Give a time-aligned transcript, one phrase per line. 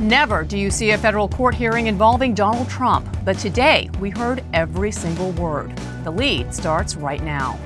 [0.00, 4.44] Never do you see a federal court hearing involving Donald Trump, but today we heard
[4.52, 5.76] every single word.
[6.04, 7.58] The lead starts right now.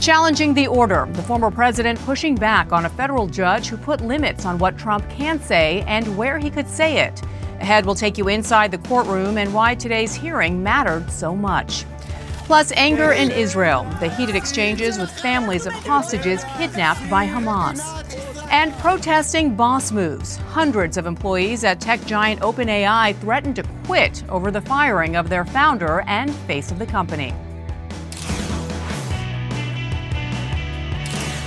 [0.00, 4.44] Challenging the order, the former president pushing back on a federal judge who put limits
[4.44, 7.22] on what Trump can say and where he could say it.
[7.60, 11.84] Ahead, we'll take you inside the courtroom and why today's hearing mattered so much.
[12.46, 17.78] Plus, anger in Israel, the heated exchanges with families of hostages kidnapped by Hamas.
[18.50, 20.36] And protesting boss moves.
[20.36, 25.44] Hundreds of employees at tech giant OpenAI threatened to quit over the firing of their
[25.44, 27.32] founder and face of the company.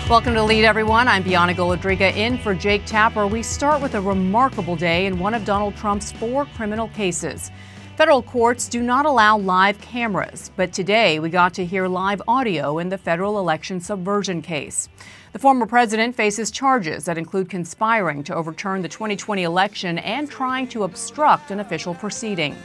[0.09, 1.09] Welcome to Lead, everyone.
[1.09, 3.28] I'm Bianna Golodryga in for Jake Tapper.
[3.28, 7.52] We start with a remarkable day in one of Donald Trump's four criminal cases.
[7.98, 12.80] Federal courts do not allow live cameras, but today we got to hear live audio
[12.80, 14.88] in the federal election subversion case.
[15.34, 20.68] The former president faces charges that include conspiring to overturn the 2020 election and trying
[20.68, 22.56] to obstruct an official proceeding.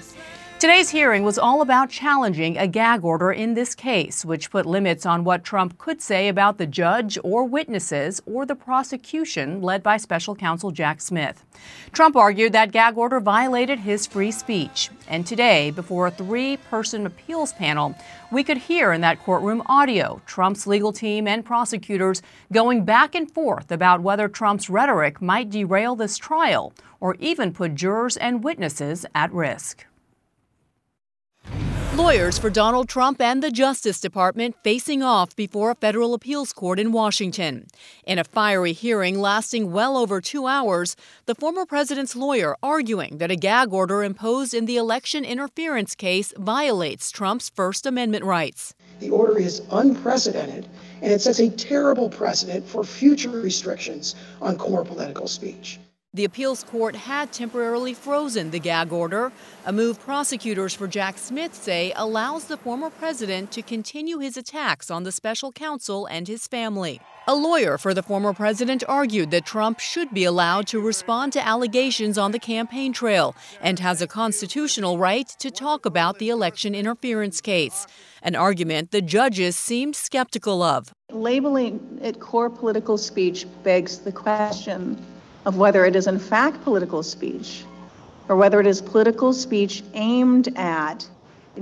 [0.60, 5.06] Today's hearing was all about challenging a gag order in this case, which put limits
[5.06, 9.96] on what Trump could say about the judge or witnesses or the prosecution led by
[9.96, 11.44] special counsel Jack Smith.
[11.92, 14.90] Trump argued that gag order violated his free speech.
[15.06, 17.94] And today, before a three person appeals panel,
[18.32, 22.20] we could hear in that courtroom audio Trump's legal team and prosecutors
[22.52, 27.76] going back and forth about whether Trump's rhetoric might derail this trial or even put
[27.76, 29.86] jurors and witnesses at risk.
[31.98, 36.78] Lawyers for Donald Trump and the Justice Department facing off before a federal appeals court
[36.78, 37.66] in Washington.
[38.06, 40.94] In a fiery hearing lasting well over two hours,
[41.26, 46.32] the former president's lawyer arguing that a gag order imposed in the election interference case
[46.36, 48.74] violates Trump's First Amendment rights.
[49.00, 50.68] The order is unprecedented,
[51.02, 55.80] and it sets a terrible precedent for future restrictions on core political speech.
[56.18, 59.30] The appeals court had temporarily frozen the gag order,
[59.64, 64.90] a move prosecutors for Jack Smith say allows the former president to continue his attacks
[64.90, 67.00] on the special counsel and his family.
[67.28, 71.46] A lawyer for the former president argued that Trump should be allowed to respond to
[71.46, 76.74] allegations on the campaign trail and has a constitutional right to talk about the election
[76.74, 77.86] interference case,
[78.24, 80.92] an argument the judges seemed skeptical of.
[81.12, 85.00] Labeling it core political speech begs the question
[85.48, 87.64] of whether it is in fact political speech
[88.28, 91.08] or whether it is political speech aimed at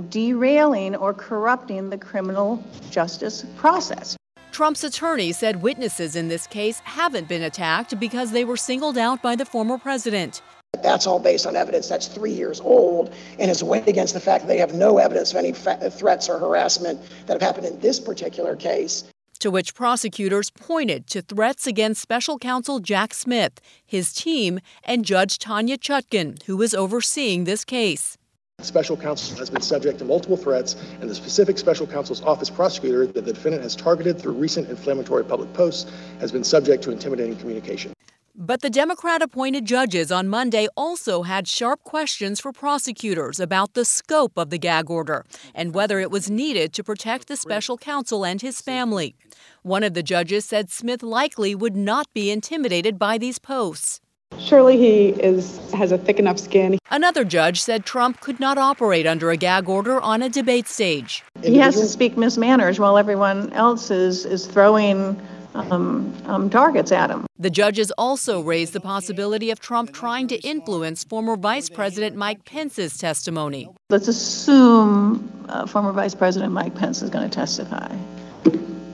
[0.09, 2.61] derailing or corrupting the criminal
[2.91, 4.17] justice process.
[4.51, 9.21] Trump's attorney said witnesses in this case haven't been attacked because they were singled out
[9.23, 10.41] by the former president.
[10.83, 14.43] That's all based on evidence that's three years old and is weighed against the fact
[14.43, 17.79] that they have no evidence of any fa- threats or harassment that have happened in
[17.79, 19.05] this particular case
[19.39, 25.37] to which prosecutors pointed to threats against special counsel Jack Smith, his team, and Judge
[25.37, 28.17] Tanya Chutkan, who is overseeing this case.
[28.61, 33.05] Special counsel has been subject to multiple threats, and the specific special counsel's office prosecutor
[33.05, 37.35] that the defendant has targeted through recent inflammatory public posts has been subject to intimidating
[37.35, 37.93] communication.
[38.39, 43.83] But the Democrat appointed judges on Monday also had sharp questions for prosecutors about the
[43.83, 45.25] scope of the gag order
[45.55, 49.15] and whether it was needed to protect the special counsel and his family.
[49.63, 54.01] One of the judges said Smith likely would not be intimidated by these posts.
[54.37, 56.77] Surely he is has a thick enough skin.
[56.91, 61.23] Another judge said Trump could not operate under a gag order on a debate stage.
[61.41, 65.19] He has to speak Miss Manners while everyone else is is throwing
[65.57, 67.25] um, um, targets at him.
[67.39, 72.45] The judges also raised the possibility of Trump trying to influence former Vice President Mike
[72.45, 73.69] Pence's testimony.
[73.89, 77.95] Let's assume uh, former Vice President Mike Pence is going to testify.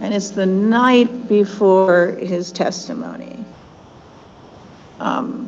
[0.02, 3.44] And it's the night before his testimony.
[5.00, 5.48] Um,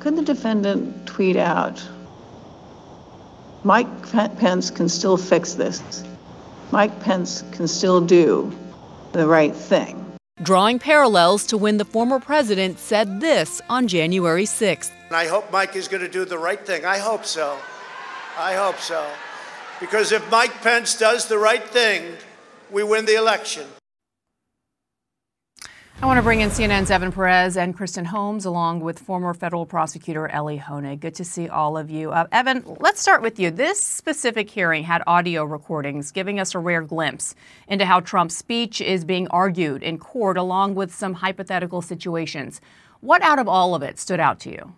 [0.00, 1.82] could the defendant tweet out,
[3.62, 6.02] Mike Pence can still fix this?
[6.72, 8.50] Mike Pence can still do
[9.12, 10.11] the right thing
[10.42, 14.90] drawing parallels to when the former president said this on January 6th.
[15.08, 16.84] And I hope Mike is going to do the right thing.
[16.84, 17.58] I hope so.
[18.38, 19.06] I hope so.
[19.80, 22.16] Because if Mike Pence does the right thing,
[22.70, 23.66] we win the election.
[26.02, 29.64] I want to bring in CNN's Evan Perez and Kristen Holmes, along with former federal
[29.64, 30.98] prosecutor Ellie Honig.
[30.98, 32.10] Good to see all of you.
[32.10, 33.52] Uh, Evan, let's start with you.
[33.52, 37.36] This specific hearing had audio recordings giving us a rare glimpse
[37.68, 42.60] into how Trump's speech is being argued in court, along with some hypothetical situations.
[42.98, 44.74] What out of all of it stood out to you?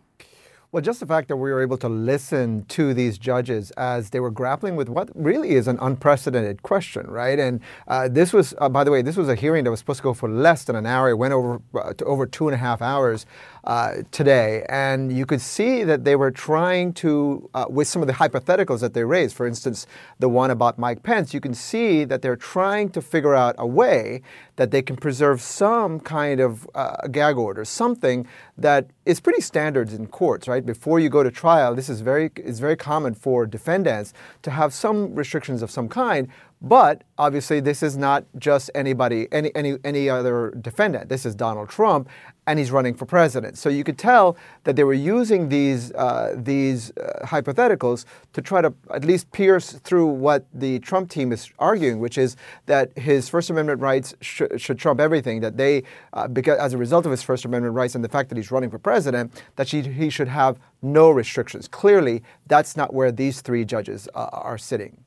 [0.74, 4.18] Well, just the fact that we were able to listen to these judges as they
[4.18, 7.38] were grappling with what really is an unprecedented question, right?
[7.38, 9.98] And uh, this was, uh, by the way, this was a hearing that was supposed
[9.98, 11.10] to go for less than an hour.
[11.10, 13.24] It went over uh, to over two and a half hours
[13.64, 18.08] uh, today, and you could see that they were trying to, uh, with some of
[18.08, 19.86] the hypotheticals that they raised, for instance,
[20.18, 23.66] the one about Mike Pence, you can see that they're trying to figure out a
[23.66, 24.20] way
[24.56, 28.26] that they can preserve some kind of uh, gag order, something
[28.58, 30.64] that is pretty standard in courts, right?
[30.64, 34.12] Before you go to trial, this is very is very common for defendants
[34.42, 36.28] to have some restrictions of some kind.
[36.62, 41.08] But obviously, this is not just anybody, any any any other defendant.
[41.08, 42.08] This is Donald Trump,
[42.46, 43.56] and he's running for president.
[43.58, 48.60] So you could tell that they were using these uh, these uh, hypotheticals to try
[48.60, 52.36] to at least pierce through what the Trump team is arguing, which is
[52.66, 55.40] that his First Amendment rights sh- should trump everything.
[55.40, 58.28] That they, uh, because as a result of his First Amendment rights and the fact
[58.28, 61.68] that he's running for president, that she, he should have no restrictions.
[61.68, 65.04] Clearly, that's not where these three judges uh, are sitting.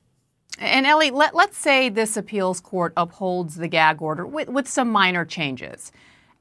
[0.59, 4.89] And Ellie, let, let's say this appeals court upholds the gag order with, with some
[4.89, 5.91] minor changes.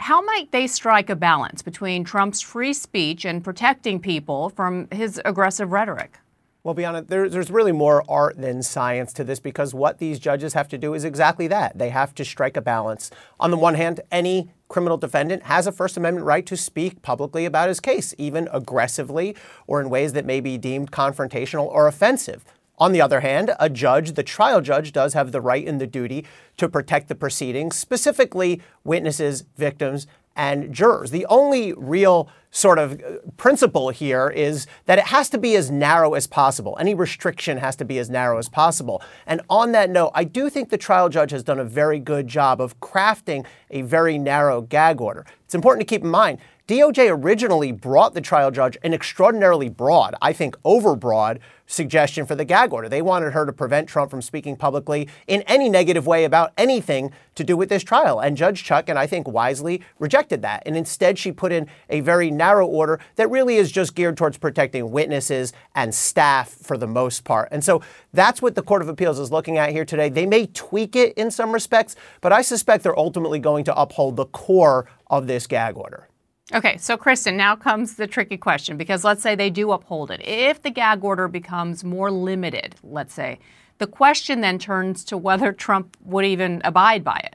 [0.01, 5.21] How might they strike a balance between Trump's free speech and protecting people from his
[5.25, 6.19] aggressive rhetoric?
[6.63, 10.69] Well, there, there's really more art than science to this because what these judges have
[10.71, 11.79] to do is exactly that.
[11.79, 13.13] They have to strike a balance.
[13.39, 17.45] On the one hand, any criminal defendant has a First Amendment right to speak publicly
[17.45, 19.37] about his case, even aggressively
[19.69, 22.45] or in ways that may be deemed confrontational or offensive.
[22.79, 25.87] On the other hand, a judge, the trial judge, does have the right and the
[25.87, 26.27] duty
[26.59, 30.07] to protect the proceedings, specifically witnesses, victims,
[30.37, 31.11] and jurors.
[31.11, 35.71] The only real sort of uh, principle here is that it has to be as
[35.71, 36.77] narrow as possible.
[36.79, 39.03] Any restriction has to be as narrow as possible.
[39.27, 42.29] And on that note, I do think the trial judge has done a very good
[42.29, 45.27] job of crafting a very narrow gag order.
[45.45, 46.39] It's important to keep in mind
[46.69, 52.45] DOJ originally brought the trial judge an extraordinarily broad, I think overbroad, suggestion for the
[52.45, 52.89] gag order.
[52.89, 57.13] They wanted her to prevent Trump from speaking publicly in any negative way about anything
[57.37, 58.19] to do with this trial.
[58.19, 60.65] And Judge Chutkan I think wisely, rejected that.
[60.67, 64.37] And instead, she put in a very narrow order that really is just geared towards
[64.37, 67.49] protecting witnesses and staff for the most part.
[67.53, 67.81] And so
[68.13, 70.09] that's what the Court of Appeals is looking at here today.
[70.09, 74.17] They may tweak it in some respects, but I suspect they're ultimately going to uphold
[74.17, 76.09] the core of this gag order.
[76.55, 80.21] Okay, so Kristen, now comes the tricky question because let's say they do uphold it.
[80.25, 83.41] If the gag order becomes more limited, let's say,
[83.79, 87.35] the question then turns to whether Trump would even abide by it.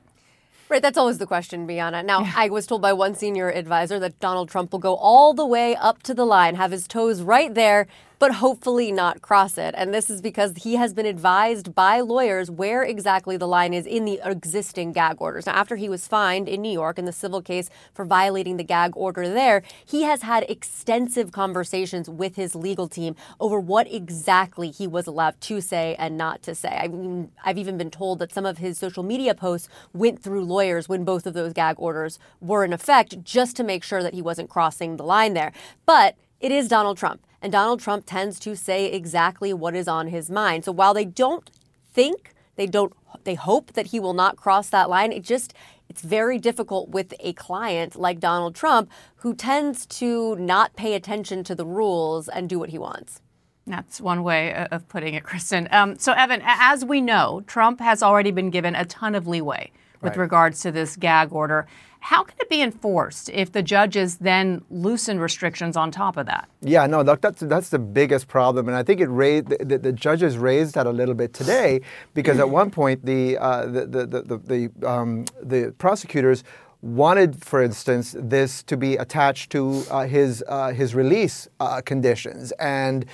[0.70, 2.02] Right, that's always the question, Bianna.
[2.02, 2.32] Now, yeah.
[2.38, 5.76] I was told by one senior advisor that Donald Trump will go all the way
[5.76, 7.88] up to the line, have his toes right there,
[8.22, 9.74] but hopefully not cross it.
[9.76, 13.88] And this is because he has been advised by lawyers where exactly the line is
[13.88, 15.48] in the existing gag orders.
[15.48, 18.64] Now, after he was fined in New York in the civil case for violating the
[18.64, 24.70] gag order there, he has had extensive conversations with his legal team over what exactly
[24.70, 26.78] he was allowed to say and not to say.
[26.80, 30.46] I mean, I've even been told that some of his social media posts went through
[30.46, 34.14] lawyers when both of those gag orders were in effect just to make sure that
[34.14, 35.52] he wasn't crossing the line there.
[35.88, 37.24] But it is Donald Trump.
[37.42, 40.66] And Donald Trump tends to say exactly what is on his mind.
[40.66, 41.50] So while they don't
[41.92, 42.94] think, they don't
[43.24, 45.54] they hope that he will not cross that line, it just
[45.90, 51.44] it's very difficult with a client like Donald Trump who tends to not pay attention
[51.44, 53.22] to the rules and do what he wants.
[53.68, 55.68] That's one way of putting it, Kristen.
[55.72, 59.72] Um, so, Evan, as we know, Trump has already been given a ton of leeway
[60.02, 60.22] with right.
[60.22, 61.68] regards to this gag order.
[62.02, 66.50] How can it be enforced if the judges then loosen restrictions on top of that?
[66.62, 69.94] Yeah, no, that's that's the biggest problem, and I think it raised the, the, the
[69.94, 71.82] judges raised that a little bit today
[72.16, 74.38] because at one point the uh, the the the,
[74.80, 76.44] the, um, the prosecutors
[76.82, 82.52] wanted, for instance, this to be attached to uh, his uh, his release uh, conditions,
[82.54, 83.06] and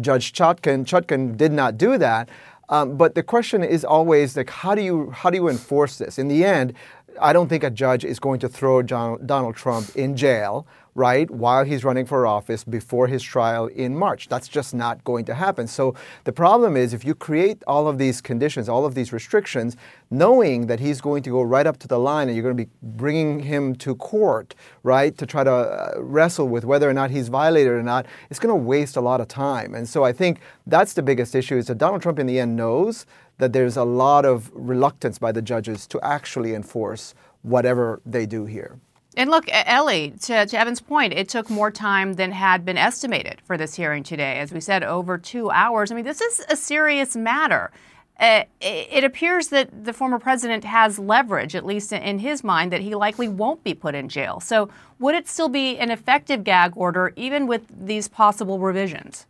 [0.00, 2.28] Judge Chutkan Chutkan did not do that.
[2.70, 6.18] Um, but the question is always like, how do you how do you enforce this?
[6.18, 6.74] In the end,
[7.20, 10.66] I don't think a judge is going to throw John, Donald Trump in jail,
[10.98, 14.28] right, while he's running for office before his trial in March.
[14.28, 15.68] That's just not going to happen.
[15.68, 19.76] So the problem is if you create all of these conditions, all of these restrictions,
[20.10, 22.64] knowing that he's going to go right up to the line and you're going to
[22.64, 27.12] be bringing him to court, right, to try to uh, wrestle with whether or not
[27.12, 29.76] he's violated or not, it's going to waste a lot of time.
[29.76, 32.56] And so I think that's the biggest issue is that Donald Trump in the end
[32.56, 33.06] knows
[33.38, 38.46] that there's a lot of reluctance by the judges to actually enforce whatever they do
[38.46, 38.80] here.
[39.18, 43.40] And look, Ellie, to, to, Evan's point, it took more time than had been estimated
[43.44, 44.38] for this hearing today.
[44.38, 45.90] As we said, over two hours.
[45.90, 47.72] I mean, this is a serious matter.
[48.20, 52.80] uh, it appears that the former president has leverage, at least in his mind, that
[52.80, 54.38] he likely won't be put in jail.
[54.38, 54.68] So,
[55.00, 59.26] would it still be an effective gag order, even with these possible revisions?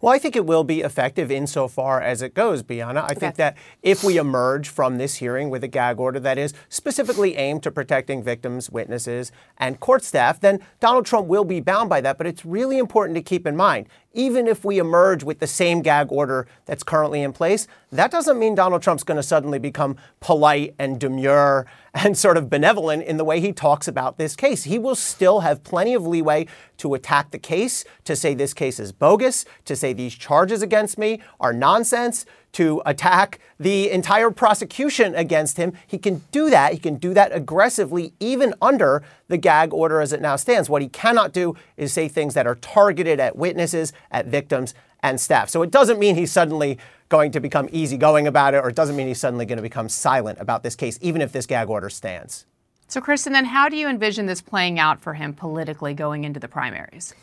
[0.00, 3.00] Well, I think it will be effective insofar as it goes, Bianna.
[3.00, 3.14] I okay.
[3.14, 7.36] think that if we emerge from this hearing with a gag order that is specifically
[7.36, 12.00] aimed to protecting victims, witnesses, and court staff, then Donald Trump will be bound by
[12.00, 12.18] that.
[12.18, 15.82] But it's really important to keep in mind even if we emerge with the same
[15.82, 19.96] gag order that's currently in place, that doesn't mean Donald Trump's going to suddenly become
[20.20, 24.64] polite and demure and sort of benevolent in the way he talks about this case.
[24.64, 26.46] He will still have plenty of leeway
[26.78, 30.98] to attack the case, to say this case is bogus, to say these charges against
[30.98, 35.72] me are nonsense, to attack the entire prosecution against him.
[35.86, 36.72] He can do that.
[36.72, 40.68] He can do that aggressively, even under the gag order as it now stands.
[40.68, 45.20] What he cannot do is say things that are targeted at witnesses, at victims, and
[45.20, 45.48] staff.
[45.48, 46.78] So it doesn't mean he's suddenly
[47.08, 49.88] going to become easygoing about it, or it doesn't mean he's suddenly going to become
[49.88, 52.46] silent about this case, even if this gag order stands.
[52.86, 56.40] So, Kristen, then how do you envision this playing out for him politically going into
[56.40, 57.14] the primaries?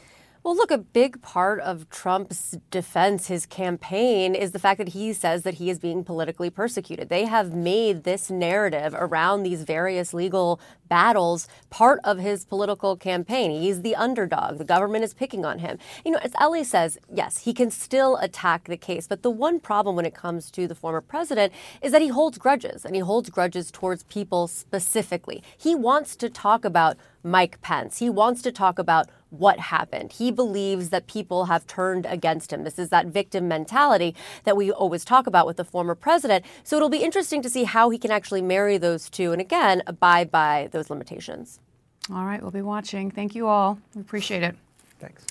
[0.48, 5.12] Well, look, a big part of Trump's defense, his campaign, is the fact that he
[5.12, 7.10] says that he is being politically persecuted.
[7.10, 13.60] They have made this narrative around these various legal battles part of his political campaign.
[13.62, 14.58] He's the underdog.
[14.58, 15.80] The government is picking on him.
[16.06, 19.06] You know, as Ellie says, yes, he can still attack the case.
[19.06, 21.52] But the one problem when it comes to the former president
[21.82, 25.44] is that he holds grudges, and he holds grudges towards people specifically.
[25.58, 28.00] He wants to talk about Mike Pence.
[28.00, 30.14] He wants to talk about what happened.
[30.14, 32.64] He believes that people have turned against him.
[32.64, 36.46] This is that victim mentality that we always talk about with the former president.
[36.64, 39.84] So it'll be interesting to see how he can actually marry those two and again
[39.88, 41.60] abide by those limitations.
[42.12, 43.12] All right, we'll be watching.
[43.12, 43.80] Thank you all.
[43.94, 44.56] We appreciate it.
[45.00, 45.26] Thanks.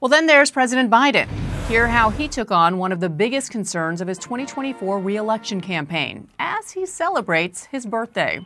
[0.00, 1.28] Well, then there's President Biden.
[1.68, 6.28] Hear how he took on one of the biggest concerns of his 2024 reelection campaign
[6.38, 8.44] as he celebrates his birthday.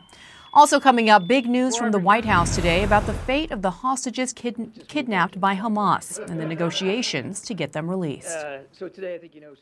[0.53, 3.71] Also coming up, big news from the White House today about the fate of the
[3.71, 8.37] hostages kid- kidnapped by Hamas and the negotiations to get them released.
[8.37, 9.53] Uh, so today, I think you know.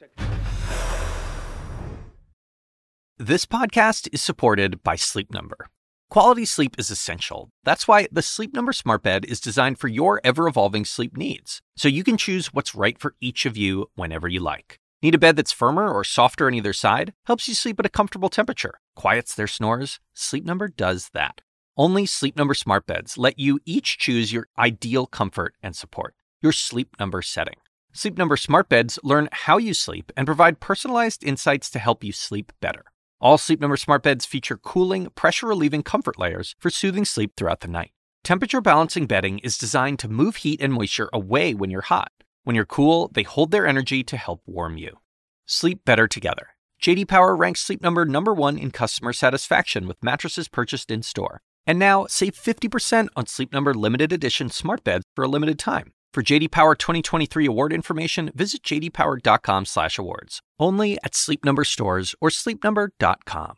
[3.18, 5.70] This podcast is supported by Sleep Number.
[6.10, 7.50] Quality sleep is essential.
[7.64, 11.62] That's why the Sleep Number Smart Bed is designed for your ever evolving sleep needs,
[11.76, 14.80] so you can choose what's right for each of you whenever you like.
[15.02, 17.14] Need a bed that's firmer or softer on either side?
[17.26, 18.76] Helps you sleep at a comfortable temperature.
[18.96, 20.00] Quiets their snores?
[20.14, 21.42] Sleep Number does that.
[21.78, 26.52] Only Sleep Number smart beds let you each choose your ideal comfort and support, your
[26.52, 27.56] Sleep Number setting.
[27.94, 32.12] Sleep Number smart beds learn how you sleep and provide personalized insights to help you
[32.12, 32.86] sleep better.
[33.22, 37.60] All Sleep Number smart beds feature cooling, pressure relieving comfort layers for soothing sleep throughout
[37.60, 37.92] the night.
[38.24, 42.12] Temperature balancing bedding is designed to move heat and moisture away when you're hot
[42.46, 45.00] when you're cool, they hold their energy to help warm you.
[45.48, 46.55] Sleep better together.
[46.86, 51.42] JD Power ranks Sleep Number number 1 in customer satisfaction with mattresses purchased in-store.
[51.66, 55.94] And now, save 50% on Sleep Number limited edition smart beds for a limited time.
[56.14, 60.42] For JD Power 2023 award information, visit jdpower.com/awards.
[60.60, 63.56] Only at Sleep Number stores or sleepnumber.com.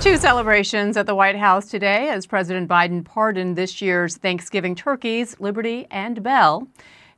[0.00, 5.34] Two celebrations at the White House today as President Biden pardoned this year's Thanksgiving turkeys,
[5.40, 6.68] Liberty and Bell.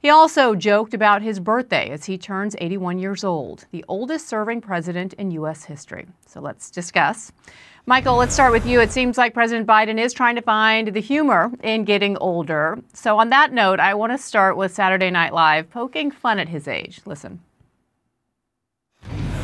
[0.02, 4.60] He also joked about his birthday as he turns 81 years old, the oldest serving
[4.60, 5.62] president in U.S.
[5.62, 6.08] history.
[6.26, 7.30] So let's discuss.
[7.86, 8.80] Michael, let's start with you.
[8.80, 12.80] It seems like President Biden is trying to find the humor in getting older.
[12.92, 16.48] So, on that note, I want to start with Saturday Night Live poking fun at
[16.48, 17.00] his age.
[17.06, 17.38] Listen.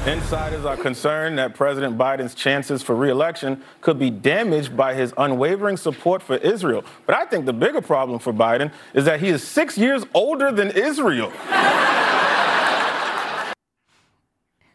[0.09, 5.77] Insiders are concerned that President Biden's chances for reelection could be damaged by his unwavering
[5.77, 6.83] support for Israel.
[7.05, 10.51] But I think the bigger problem for Biden is that he is six years older
[10.51, 11.27] than Israel.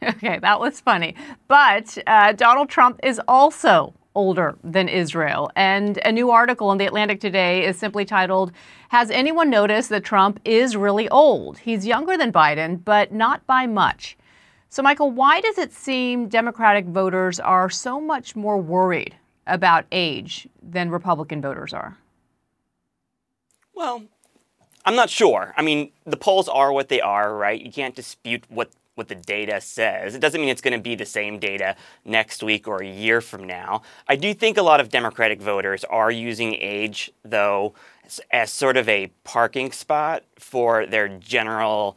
[0.03, 1.15] okay, that was funny.
[1.47, 5.49] But uh, Donald Trump is also older than Israel.
[5.55, 8.51] And a new article in The Atlantic today is simply titled,
[8.89, 11.57] Has anyone noticed that Trump is really old?
[11.57, 14.15] He's younger than Biden, but not by much.
[14.73, 19.15] So, Michael, why does it seem Democratic voters are so much more worried
[19.45, 21.99] about age than Republican voters are?
[23.75, 24.05] Well,
[24.83, 25.53] I'm not sure.
[25.55, 27.61] I mean, the polls are what they are, right?
[27.61, 30.15] You can't dispute what what the data says.
[30.15, 33.21] It doesn't mean it's going to be the same data next week or a year
[33.21, 33.83] from now.
[34.07, 38.77] I do think a lot of Democratic voters are using age, though, as, as sort
[38.77, 41.95] of a parking spot for their general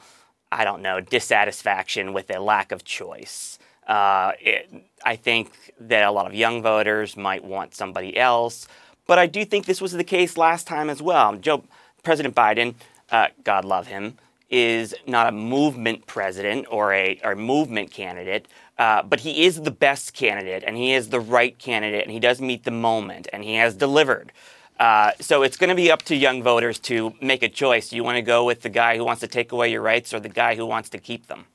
[0.56, 3.58] I don't know, dissatisfaction with a lack of choice.
[3.86, 4.72] Uh, it,
[5.04, 8.66] I think that a lot of young voters might want somebody else,
[9.06, 11.36] but I do think this was the case last time as well.
[11.36, 11.62] Joe,
[12.02, 12.74] President Biden,
[13.10, 14.16] uh, God love him,
[14.48, 18.48] is not a movement president or a or movement candidate,
[18.78, 22.18] uh, but he is the best candidate and he is the right candidate and he
[22.18, 24.32] does meet the moment and he has delivered.
[24.78, 27.88] Uh, so it's going to be up to young voters to make a choice.
[27.88, 30.12] Do you want to go with the guy who wants to take away your rights
[30.12, 31.46] or the guy who wants to keep them?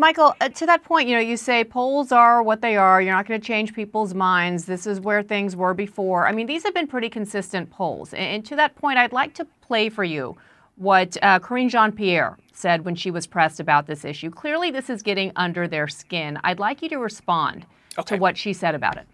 [0.00, 3.02] Michael, uh, to that point, you know, you say polls are what they are.
[3.02, 4.64] You're not going to change people's minds.
[4.64, 6.26] This is where things were before.
[6.26, 8.14] I mean, these have been pretty consistent polls.
[8.14, 10.38] And, and to that point, I'd like to play for you
[10.76, 14.30] what uh, Karine Jean Pierre said when she was pressed about this issue.
[14.30, 16.38] Clearly, this is getting under their skin.
[16.44, 17.66] I'd like you to respond
[17.98, 18.16] okay.
[18.16, 19.06] to what she said about it.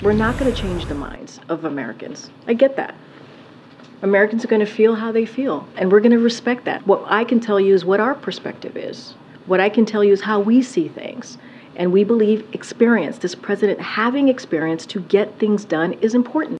[0.00, 2.30] We're not going to change the minds of Americans.
[2.46, 2.94] I get that.
[4.00, 6.86] Americans are going to feel how they feel, and we're going to respect that.
[6.86, 9.14] What I can tell you is what our perspective is.
[9.46, 11.36] What I can tell you is how we see things.
[11.74, 16.58] And we believe experience, this president having experience to get things done, is important.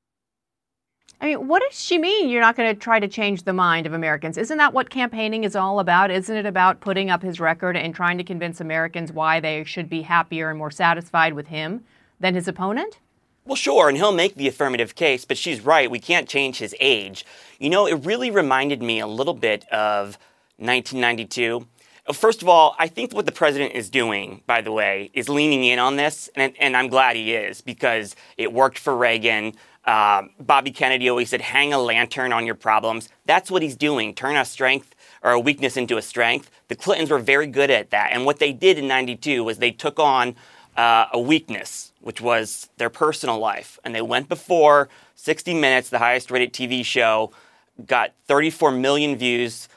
[1.21, 3.87] I mean, what does she mean you're not going to try to change the mind
[3.87, 4.37] of Americans?
[4.37, 6.11] Isn't that what campaigning is all about?
[6.11, 9.89] Isn't it about putting up his record and trying to convince Americans why they should
[9.89, 11.85] be happier and more satisfied with him
[12.19, 12.99] than his opponent?
[13.49, 15.91] Well, sure, and he'll make the affirmative case, but she's right.
[15.91, 17.25] We can't change his age.
[17.59, 20.19] You know, it really reminded me a little bit of
[20.59, 21.67] 1992.
[22.13, 25.65] First of all, I think what the president is doing, by the way, is leaning
[25.65, 29.55] in on this, and, and I'm glad he is because it worked for Reagan.
[29.87, 33.09] Uh, Bobby Kennedy always said, hang a lantern on your problems.
[33.25, 34.15] That's what he's doing.
[34.15, 36.51] Turn a strength or a weakness into a strength.
[36.69, 38.11] The Clintons were very good at that.
[38.13, 40.37] And what they did in 92 was they took on
[40.77, 43.79] uh, a weakness, which was their personal life.
[43.85, 47.33] And they went before 60 Minutes, the highest rated TV show,
[47.87, 49.69] got 34 million views.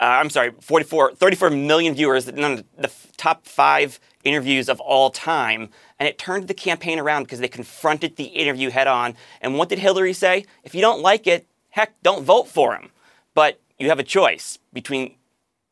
[0.00, 5.10] Uh, I'm sorry, 44, 34 million viewers, none of the top five interviews of all
[5.10, 5.70] time.
[5.98, 9.14] And it turned the campaign around because they confronted the interview head on.
[9.40, 10.44] And what did Hillary say?
[10.64, 12.90] If you don't like it, heck, don't vote for him.
[13.34, 15.14] But you have a choice between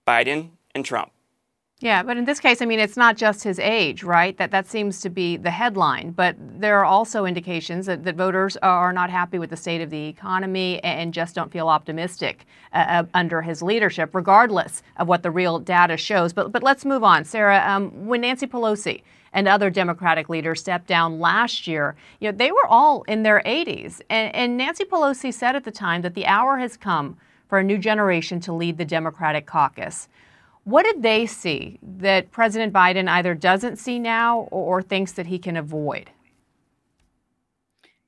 [0.07, 1.11] Biden and Trump.
[1.85, 4.35] Yeah, but in this case, I mean, it's not just his age, right?
[4.39, 6.13] That that seems to be the headline.
[6.13, 9.91] But there are also indications that, that voters are not happy with the state of
[9.91, 15.23] the economy and just don't feel optimistic uh, uh, under his leadership, regardless of what
[15.23, 16.33] the real data shows.
[16.33, 17.63] But but let's move on, Sarah.
[17.67, 19.03] Um, when Nancy Pelosi
[19.35, 23.43] and other Democratic leaders stepped down last year, you know, they were all in their
[23.45, 27.59] 80s, and, and Nancy Pelosi said at the time that the hour has come for
[27.59, 30.09] a new generation to lead the Democratic caucus.
[30.65, 35.27] What did they see that President Biden either doesn't see now or, or thinks that
[35.27, 36.11] he can avoid?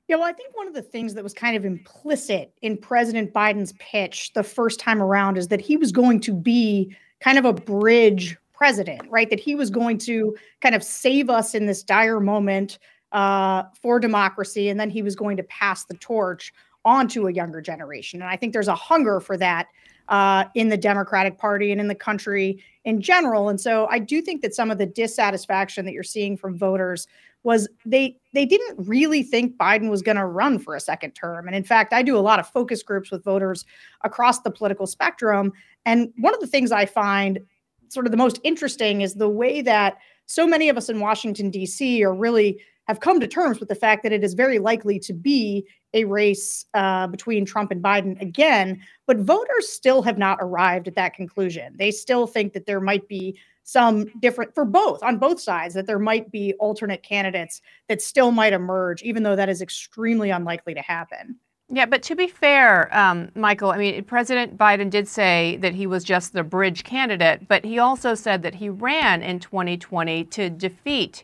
[0.07, 3.33] Yeah, well, I think one of the things that was kind of implicit in President
[3.33, 7.45] Biden's pitch the first time around is that he was going to be kind of
[7.45, 9.29] a bridge president, right?
[9.29, 12.79] That he was going to kind of save us in this dire moment
[13.11, 16.53] uh, for democracy, and then he was going to pass the torch
[16.85, 18.21] on to a younger generation.
[18.21, 19.67] And I think there's a hunger for that
[20.09, 23.49] uh, in the Democratic Party and in the country in general.
[23.49, 27.07] And so I do think that some of the dissatisfaction that you're seeing from voters
[27.43, 31.47] was they they didn't really think Biden was going to run for a second term.
[31.47, 33.65] And in fact, I do a lot of focus groups with voters
[34.03, 35.53] across the political spectrum.
[35.85, 37.39] And one of the things I find
[37.89, 41.49] sort of the most interesting is the way that so many of us in Washington
[41.49, 42.03] D.C.
[42.03, 45.13] are really have come to terms with the fact that it is very likely to
[45.13, 48.81] be a race uh, between Trump and Biden again.
[49.05, 51.75] But voters still have not arrived at that conclusion.
[51.77, 55.85] They still think that there might be some different for both on both sides that
[55.85, 60.73] there might be alternate candidates that still might emerge, even though that is extremely unlikely
[60.73, 61.37] to happen.
[61.69, 65.85] Yeah, but to be fair, um, Michael, I mean, President Biden did say that he
[65.85, 70.49] was just the bridge candidate, but he also said that he ran in 2020 to
[70.49, 71.23] defeat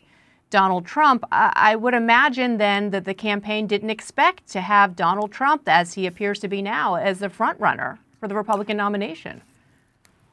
[0.54, 5.62] Donald Trump, I would imagine then that the campaign didn't expect to have Donald Trump,
[5.66, 9.42] as he appears to be now, as the front runner for the Republican nomination.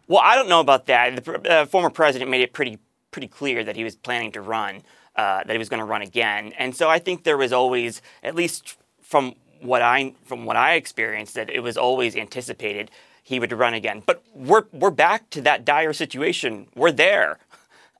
[0.07, 1.25] Well, I don't know about that.
[1.25, 2.77] The uh, former president made it pretty
[3.09, 4.83] pretty clear that he was planning to run,
[5.15, 8.03] uh, that he was going to run again, and so I think there was always,
[8.21, 12.91] at least from what I from what I experienced, that it was always anticipated
[13.23, 14.03] he would run again.
[14.05, 16.67] But we're we're back to that dire situation.
[16.75, 17.39] We're there,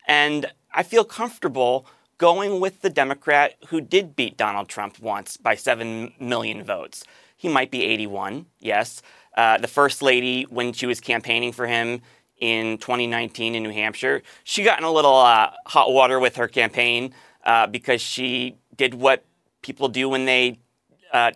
[0.08, 1.88] and I feel comfortable
[2.22, 7.04] going with the Democrat who did beat Donald Trump once by 7 million votes.
[7.36, 9.02] He might be 81, yes.
[9.36, 12.00] Uh, the First Lady, when she was campaigning for him
[12.38, 16.48] in 2019 in New Hampshire, she got in a little uh, hot water with her
[16.48, 17.12] campaign
[17.44, 19.26] uh, because she did what
[19.64, 20.60] people do when they
[21.12, 21.32] uh,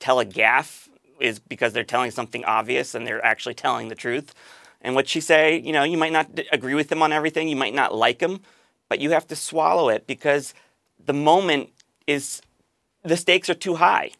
[0.00, 4.34] tell a gaffe, is because they're telling something obvious and they're actually telling the truth.
[4.82, 7.56] And what she say, you know, you might not agree with him on everything, you
[7.56, 8.40] might not like him,
[8.88, 10.54] but you have to swallow it because
[11.04, 11.70] the moment
[12.06, 12.42] is
[13.02, 14.10] the stakes are too high.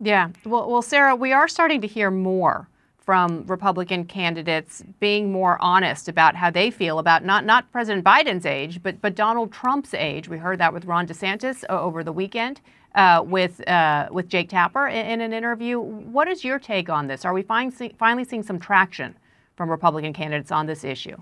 [0.00, 0.30] Yeah.
[0.44, 6.08] Well, well, Sarah, we are starting to hear more from Republican candidates being more honest
[6.08, 10.28] about how they feel about not not President Biden's age, but but Donald Trump's age.
[10.28, 12.60] We heard that with Ron DeSantis uh, over the weekend.
[12.94, 15.78] Uh, with uh, with Jake Tapper in, in, an interview.
[15.78, 17.24] What is your take on this?
[17.24, 19.14] Are we find, see, finally seeing some traction
[19.56, 21.16] from Republican candidates on this issue?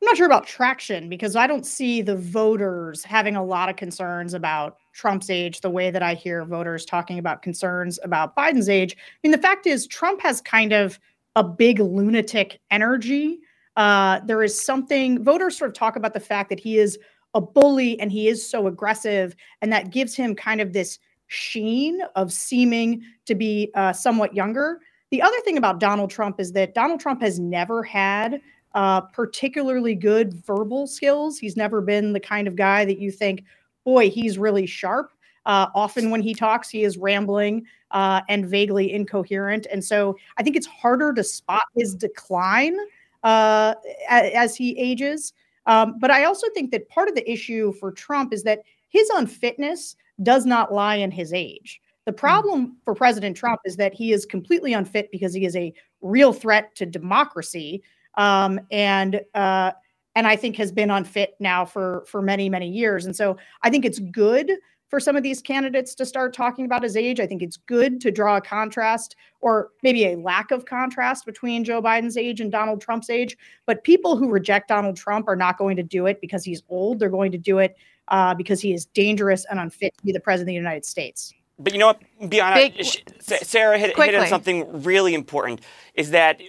[0.00, 3.74] I'm not sure about traction because I don't see the voters having a lot of
[3.74, 8.68] concerns about Trump's age the way that I hear voters talking about concerns about Biden's
[8.68, 8.96] age.
[8.96, 11.00] I mean, the fact is, Trump has kind of
[11.34, 13.40] a big lunatic energy.
[13.76, 16.96] Uh, there is something, voters sort of talk about the fact that he is
[17.34, 22.00] a bully and he is so aggressive, and that gives him kind of this sheen
[22.14, 24.80] of seeming to be uh, somewhat younger.
[25.10, 28.40] The other thing about Donald Trump is that Donald Trump has never had
[28.74, 31.38] uh, particularly good verbal skills.
[31.38, 33.44] He's never been the kind of guy that you think,
[33.84, 35.12] boy, he's really sharp.
[35.46, 39.66] Uh, often when he talks, he is rambling uh, and vaguely incoherent.
[39.72, 42.76] And so I think it's harder to spot his decline
[43.22, 43.74] uh,
[44.10, 45.32] as he ages.
[45.66, 49.08] Um, but I also think that part of the issue for Trump is that his
[49.10, 51.80] unfitness does not lie in his age.
[52.04, 52.18] The hmm.
[52.18, 56.32] problem for President Trump is that he is completely unfit because he is a real
[56.32, 57.82] threat to democracy
[58.18, 59.72] um, and uh,
[60.14, 63.06] and I think has been unfit now for for many many years.
[63.06, 64.52] And so I think it's good
[64.88, 67.20] for some of these candidates to start talking about his age.
[67.20, 71.62] I think it's good to draw a contrast or maybe a lack of contrast between
[71.62, 73.36] Joe Biden's age and Donald Trump's age.
[73.66, 76.98] But people who reject Donald Trump are not going to do it because he's old.
[76.98, 77.76] They're going to do it
[78.08, 81.34] uh, because he is dangerous and unfit to be the president of the United States.
[81.58, 82.00] But you know what,
[82.30, 82.84] Bianna, Big,
[83.20, 85.60] Sarah hit, hit on something really important
[85.94, 86.40] is that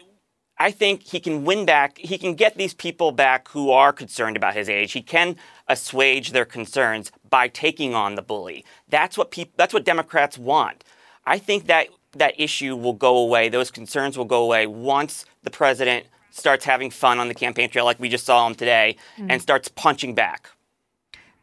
[0.59, 1.97] I think he can win back.
[1.97, 4.91] He can get these people back who are concerned about his age.
[4.91, 8.65] He can assuage their concerns by taking on the bully.
[8.89, 9.53] That's what people.
[9.55, 10.83] That's what Democrats want.
[11.25, 13.49] I think that that issue will go away.
[13.49, 17.85] Those concerns will go away once the president starts having fun on the campaign trail,
[17.85, 19.31] like we just saw him today, mm-hmm.
[19.31, 20.49] and starts punching back.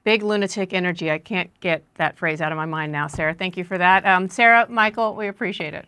[0.05, 1.11] Big lunatic energy.
[1.11, 3.35] I can't get that phrase out of my mind now, Sarah.
[3.35, 4.07] Thank you for that.
[4.07, 5.87] Um, Sarah, Michael, we appreciate it.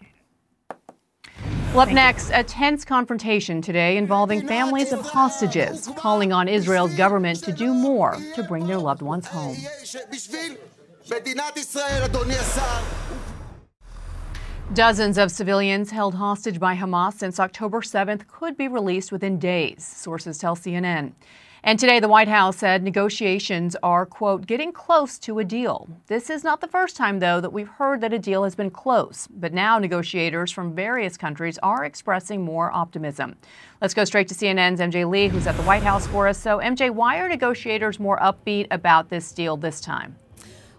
[1.75, 7.45] Well, up next, a tense confrontation today involving families of hostages calling on Israel's government
[7.45, 9.57] to do more to bring their loved ones home.
[14.73, 19.85] Dozens of civilians held hostage by Hamas since October 7th could be released within days,
[19.85, 21.13] sources tell CNN.
[21.65, 25.89] And today, the White House said negotiations are, quote, getting close to a deal.
[26.07, 28.71] This is not the first time, though, that we've heard that a deal has been
[28.71, 29.27] close.
[29.31, 33.37] But now negotiators from various countries are expressing more optimism.
[33.81, 36.39] Let's go straight to CNN's MJ Lee, who's at the White House for us.
[36.39, 40.17] So, MJ, why are negotiators more upbeat about this deal this time?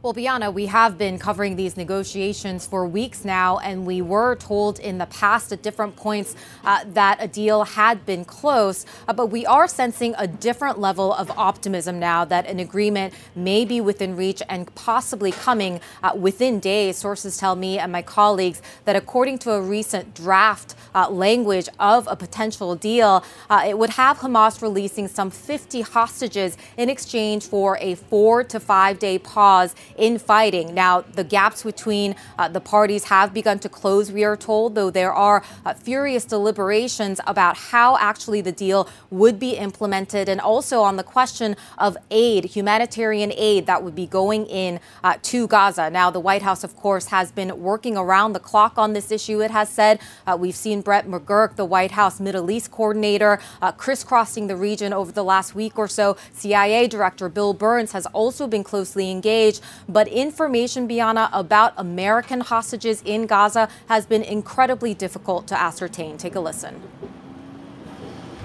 [0.02, 4.80] Well, Bianna, we have been covering these negotiations for weeks now, and we were told
[4.80, 8.86] in the past at different points uh, that a deal had been close.
[9.10, 13.66] Uh, but we are sensing a different level of optimism now that an agreement may
[13.66, 16.98] be within reach and possibly coming uh, within days.
[16.98, 22.08] Sources tell me and my colleagues that according to a recent draft uh, language of
[22.10, 27.78] a potential deal, uh, it would have Hamas releasing some 50 hostages in exchange for
[27.82, 30.74] a four to five day pause in fighting.
[30.74, 34.90] Now, the gaps between uh, the parties have begun to close, we are told, though
[34.90, 40.82] there are uh, furious deliberations about how actually the deal would be implemented and also
[40.82, 45.90] on the question of aid, humanitarian aid that would be going in uh, to Gaza.
[45.90, 49.42] Now, the White House, of course, has been working around the clock on this issue,
[49.42, 50.00] it has said.
[50.26, 54.94] Uh, we've seen Brett McGurk, the White House Middle East coordinator, uh, crisscrossing the region
[54.94, 56.18] over the last week or so.
[56.34, 59.62] CIA Director Bill Burns has also been closely engaged.
[59.89, 66.15] But information, Bianna, about American hostages in Gaza has been incredibly difficult to ascertain.
[66.17, 66.80] Take a listen.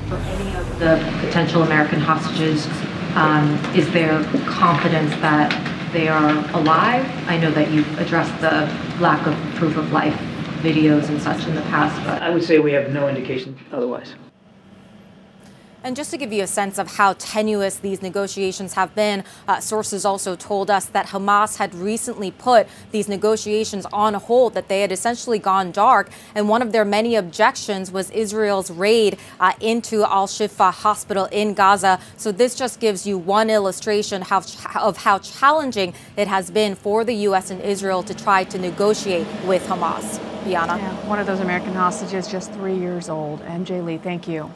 [0.08, 2.66] For any of the potential American hostages,
[3.14, 5.52] um, is there confidence that
[5.92, 7.04] they are alive?
[7.28, 8.66] I know that you've addressed the
[9.02, 10.18] lack of proof of life
[10.62, 14.14] videos and such in the past, but I would say we have no indication otherwise.
[15.84, 19.60] And just to give you a sense of how tenuous these negotiations have been, uh,
[19.60, 24.80] sources also told us that Hamas had recently put these negotiations on hold, that they
[24.80, 26.08] had essentially gone dark.
[26.34, 31.52] And one of their many objections was Israel's raid uh, into Al Shifa hospital in
[31.52, 32.00] Gaza.
[32.16, 34.42] So this just gives you one illustration how,
[34.80, 37.50] of how challenging it has been for the U.S.
[37.50, 40.18] and Israel to try to negotiate with Hamas.
[40.44, 40.78] Bianna.
[40.78, 43.40] Yeah, one of those American hostages, just three years old.
[43.42, 44.50] MJ Lee, thank you.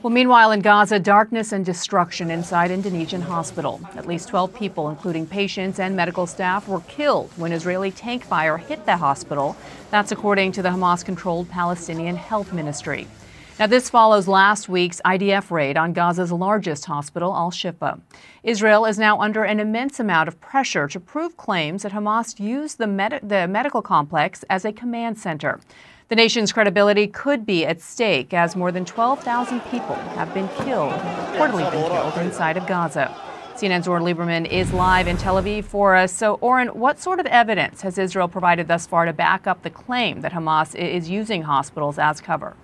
[0.00, 3.80] Well, meanwhile, in Gaza, darkness and destruction inside Indonesian hospital.
[3.96, 8.58] At least 12 people, including patients and medical staff, were killed when Israeli tank fire
[8.58, 9.56] hit the hospital.
[9.90, 13.08] That's according to the Hamas controlled Palestinian Health Ministry.
[13.58, 18.00] Now, this follows last week's IDF raid on Gaza's largest hospital, Al Shifa.
[18.44, 22.78] Israel is now under an immense amount of pressure to prove claims that Hamas used
[22.78, 25.58] the, med- the medical complex as a command center.
[26.08, 30.94] The nation's credibility could be at stake as more than 12,000 people have been killed,
[30.94, 33.14] reportedly been killed inside of Gaza.
[33.56, 36.10] CNN's Oren Liebermann is live in Tel Aviv for us.
[36.10, 39.68] So, Oren, what sort of evidence has Israel provided thus far to back up the
[39.68, 42.56] claim that Hamas is using hospitals as cover?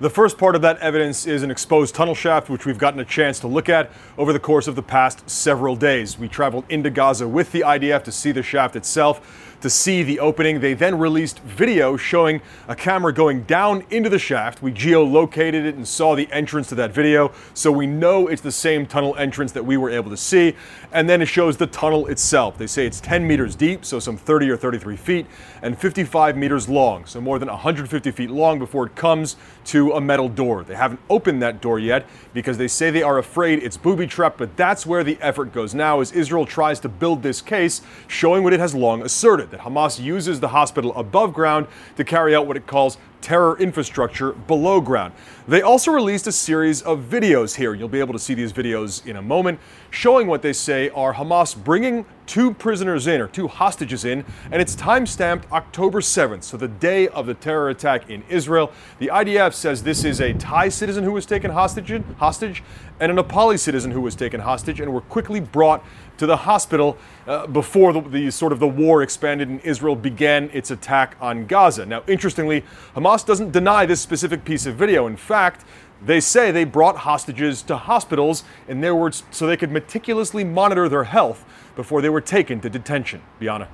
[0.00, 3.04] The first part of that evidence is an exposed tunnel shaft, which we've gotten a
[3.04, 6.18] chance to look at over the course of the past several days.
[6.18, 10.20] We traveled into Gaza with the IDF to see the shaft itself to see the
[10.20, 10.60] opening.
[10.60, 14.60] They then released video showing a camera going down into the shaft.
[14.60, 18.52] We geolocated it and saw the entrance to that video, so we know it's the
[18.52, 20.54] same tunnel entrance that we were able to see.
[20.92, 22.58] And then it shows the tunnel itself.
[22.58, 25.26] They say it's 10 meters deep, so some 30 or 33 feet,
[25.62, 30.00] and 55 meters long, so more than 150 feet long before it comes to a
[30.00, 30.62] metal door.
[30.62, 34.36] They haven't opened that door yet because they say they are afraid it's booby trapped,
[34.36, 38.44] but that's where the effort goes now as Israel tries to build this case, showing
[38.44, 42.46] what it has long asserted that Hamas uses the hospital above ground to carry out
[42.48, 45.14] what it calls terror infrastructure below ground.
[45.48, 47.72] They also released a series of videos here.
[47.72, 51.14] You'll be able to see these videos in a moment, showing what they say are
[51.14, 56.42] Hamas bringing two prisoners in, or two hostages in, and it's time stamped October 7th,
[56.42, 58.72] so the day of the terror attack in Israel.
[58.98, 62.62] The IDF says this is a Thai citizen who was taken hostage, hostage
[63.00, 65.84] and a Nepali citizen who was taken hostage and were quickly brought
[66.18, 66.96] to the hospital
[67.26, 71.46] uh, before the, the, sort of the war expanded and Israel began its attack on
[71.46, 71.86] Gaza.
[71.86, 75.06] Now, interestingly, Hamas doesn't deny this specific piece of video.
[75.06, 75.64] In fact,
[76.04, 80.88] they say they brought hostages to hospitals, in their words, so they could meticulously monitor
[80.88, 81.44] their health
[81.76, 83.22] before they were taken to detention.
[83.38, 83.68] Bianna.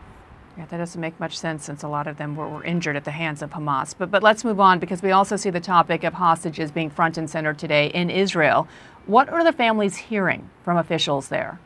[0.57, 3.05] Yeah, that doesn't make much sense since a lot of them were, were, injured at
[3.05, 3.94] the hands of Hamas.
[3.96, 7.16] But, but let's move on because we also see the topic of hostages being front
[7.18, 8.68] and center today in Israel.
[9.07, 11.59] What are the families hearing from officials there?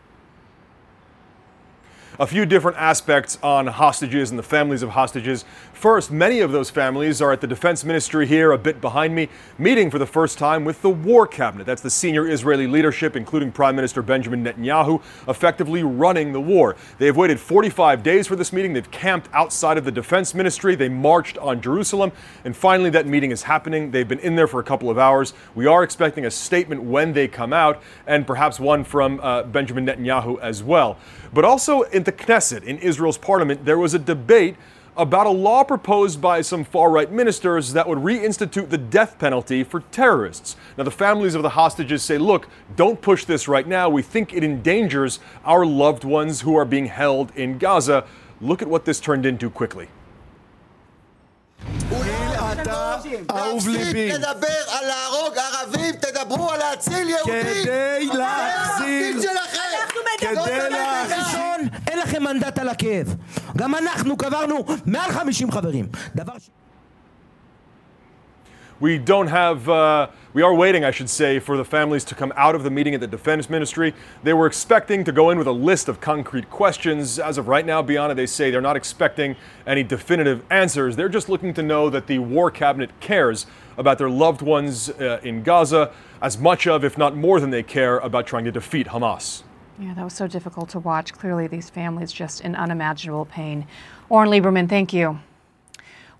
[2.18, 5.44] A few different aspects on hostages and the families of hostages.
[5.72, 9.29] First, many of those families are at the defense ministry here, a bit behind me,
[9.59, 11.66] meeting for the first time with the war cabinet.
[11.66, 16.77] That's the senior Israeli leadership, including Prime Minister Benjamin Netanyahu, effectively running the war.
[16.98, 18.72] They have waited 45 days for this meeting.
[18.72, 20.74] They've camped outside of the defense ministry.
[20.77, 22.12] They marched on Jerusalem.
[22.44, 23.90] And finally, that meeting is happening.
[23.90, 25.35] They've been in there for a couple of hours.
[25.55, 29.85] We are expecting a statement when they come out, and perhaps one from uh, Benjamin
[29.85, 30.96] Netanyahu as well.
[31.34, 34.56] But also in the Knesset, in Israel's parliament, there was a debate
[34.98, 39.63] about a law proposed by some far right ministers that would reinstitute the death penalty
[39.63, 40.58] for terrorists.
[40.78, 43.89] Now, the families of the hostages say, look, don't push this right now.
[43.89, 48.06] We think it endangers our loved ones who are being held in Gaza.
[48.42, 49.88] Look at what this turned into quickly.
[53.30, 54.12] אהוב ליבי.
[54.12, 57.63] תפסיק לדבר על להרוג ערבים, תדברו על להציל יהודים.
[57.63, 59.22] כדי להחזיר...
[61.87, 63.14] אין לכם מנדט על הכאב.
[63.57, 65.87] גם אנחנו קברנו מעל 50 חברים.
[66.14, 66.50] דבר ש...
[68.81, 72.33] We don't have, uh, we are waiting, I should say, for the families to come
[72.37, 73.94] out of the meeting at the Defense Ministry.
[74.24, 77.20] They were expecting to go in with a list of concrete questions.
[77.20, 80.96] As of right now, Bianna, they say they're not expecting any definitive answers.
[80.96, 83.46] They're just looking to know that the War Cabinet cares
[83.79, 87.62] about their loved ones uh, in Gaza as much of, if not more than they
[87.62, 89.44] care, about trying to defeat Hamas.
[89.79, 91.13] Yeah, that was so difficult to watch.
[91.13, 93.67] Clearly, these families just in unimaginable pain.
[94.09, 95.19] Oren Liebermann, thank you.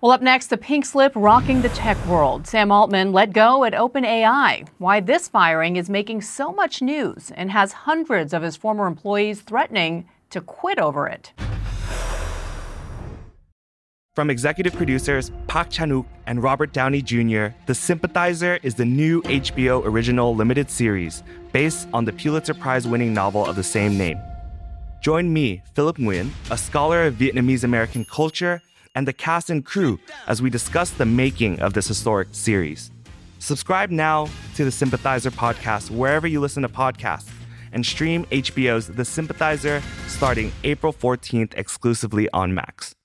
[0.01, 2.47] Well, up next, the pink slip rocking the tech world.
[2.47, 4.69] Sam Altman let go at OpenAI.
[4.79, 9.41] Why this firing is making so much news and has hundreds of his former employees
[9.41, 11.33] threatening to quit over it.
[14.15, 19.85] From executive producers Park Chan-wook and Robert Downey Jr., The Sympathizer is the new HBO
[19.87, 21.23] original limited series
[21.55, 24.19] based on the Pulitzer Prize-winning novel of the same name.
[25.01, 28.61] Join me, Philip Nguyen, a scholar of Vietnamese American culture
[28.97, 32.91] and the cast and crew as we discuss the making of this historic series.
[33.39, 37.31] Subscribe now to the Sympathizer podcast wherever you listen to podcasts
[37.73, 42.97] and stream HBO's The Sympathizer starting April 14th exclusively on Max.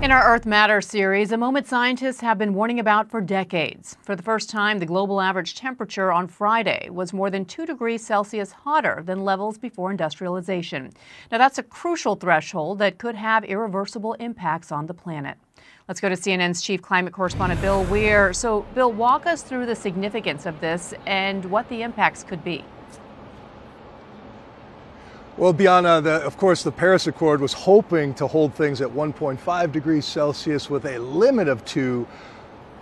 [0.00, 3.96] In our Earth Matters series, a moment scientists have been warning about for decades.
[4.02, 8.06] For the first time, the global average temperature on Friday was more than 2 degrees
[8.06, 10.92] Celsius hotter than levels before industrialization.
[11.32, 15.36] Now, that's a crucial threshold that could have irreversible impacts on the planet.
[15.88, 18.32] Let's go to CNN's chief climate correspondent, Bill Weir.
[18.32, 22.64] So, Bill, walk us through the significance of this and what the impacts could be.
[25.38, 29.70] Well, Bianna, the, of course, the Paris Accord was hoping to hold things at 1.5
[29.70, 32.08] degrees Celsius with a limit of two.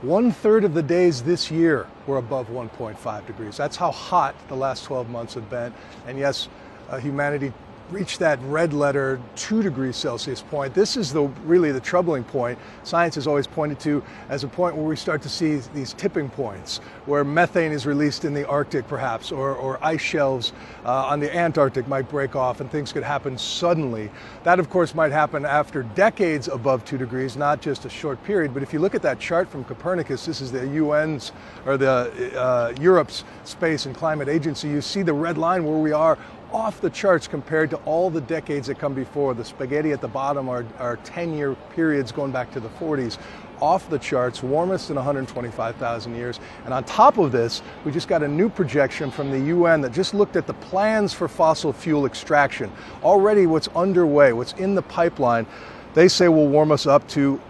[0.00, 3.58] One third of the days this year were above 1.5 degrees.
[3.58, 5.74] That's how hot the last 12 months have been.
[6.06, 6.48] And yes,
[6.88, 7.52] uh, humanity
[7.90, 10.74] reach that red letter 2 degrees Celsius point.
[10.74, 12.58] This is the really the troubling point.
[12.82, 16.28] Science has always pointed to as a point where we start to see these tipping
[16.28, 20.52] points, where methane is released in the Arctic perhaps, or, or ice shelves
[20.84, 24.10] uh, on the Antarctic might break off and things could happen suddenly.
[24.42, 28.52] That of course might happen after decades above 2 degrees, not just a short period.
[28.52, 31.32] But if you look at that chart from Copernicus, this is the UN's
[31.64, 35.92] or the uh, Europe's Space and Climate Agency, you see the red line where we
[35.92, 36.18] are
[36.52, 39.34] off the charts compared to all the decades that come before.
[39.34, 43.18] The spaghetti at the bottom are, are 10 year periods going back to the 40s.
[43.60, 46.40] Off the charts, warmest in 125,000 years.
[46.64, 49.92] And on top of this, we just got a new projection from the UN that
[49.92, 52.70] just looked at the plans for fossil fuel extraction.
[53.02, 55.46] Already, what's underway, what's in the pipeline,
[55.94, 57.40] they say will warm us up to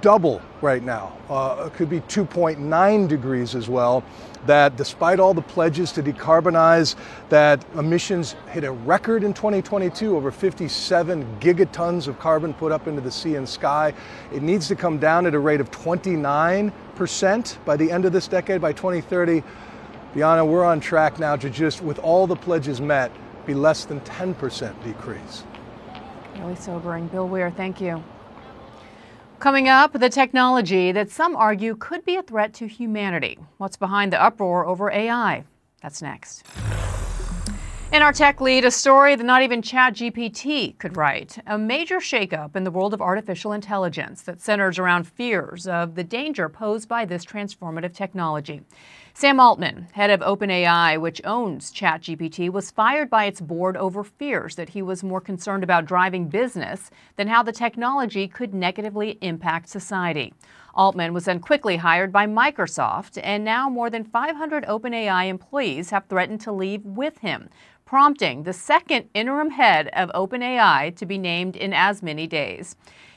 [0.00, 1.16] double right now.
[1.28, 4.04] Uh, it could be 2.9 degrees as well.
[4.46, 6.94] That despite all the pledges to decarbonize,
[7.28, 13.00] that emissions hit a record in 2022, over 57 gigatons of carbon put up into
[13.00, 13.92] the sea and sky.
[14.32, 18.28] It needs to come down at a rate of 29% by the end of this
[18.28, 19.42] decade, by 2030.
[20.14, 23.10] Bianna, we're on track now to just, with all the pledges met,
[23.44, 25.44] be less than 10% decrease.
[26.38, 27.08] Really sobering.
[27.08, 28.02] Bill Weir, thank you.
[29.38, 33.38] Coming up, the technology that some argue could be a threat to humanity.
[33.58, 35.44] What's behind the uproar over AI?
[35.82, 36.46] That's next.
[37.92, 41.38] In our tech lead, a story that not even ChatGPT could write.
[41.46, 46.04] A major shakeup in the world of artificial intelligence that centers around fears of the
[46.04, 48.62] danger posed by this transformative technology.
[49.18, 54.56] Sam Altman, head of OpenAI, which owns ChatGPT, was fired by its board over fears
[54.56, 59.70] that he was more concerned about driving business than how the technology could negatively impact
[59.70, 60.34] society.
[60.74, 66.04] Altman was then quickly hired by Microsoft, and now more than 500 OpenAI employees have
[66.08, 67.48] threatened to leave with him,
[67.86, 72.76] prompting the second interim head of OpenAI to be named in as many days.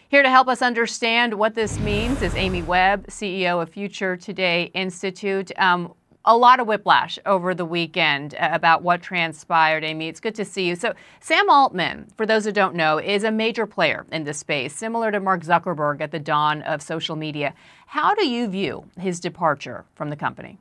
[0.10, 4.72] Here to help us understand what this means is Amy Webb, CEO of Future Today
[4.74, 5.52] Institute.
[5.56, 5.94] Um,
[6.26, 10.08] a lot of whiplash over the weekend uh, about what transpired, Amy.
[10.08, 10.76] It's good to see you.
[10.76, 14.76] So, Sam Altman, for those who don't know, is a major player in this space,
[14.76, 17.54] similar to Mark Zuckerberg at the dawn of social media.
[17.86, 20.58] How do you view his departure from the company?